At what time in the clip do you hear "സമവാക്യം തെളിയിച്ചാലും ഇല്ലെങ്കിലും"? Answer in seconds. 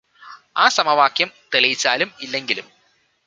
0.69-2.67